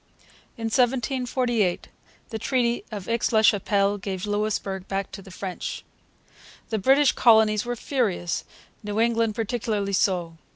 [0.57, 1.87] In 1748
[2.31, 5.85] the Treaty of Aix la Chapelle gave Louisbourg back to the French.
[6.71, 8.43] The British colonies were furious,
[8.83, 10.37] New England particularly so.